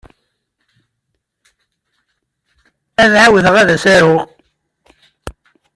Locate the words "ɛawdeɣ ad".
3.23-3.69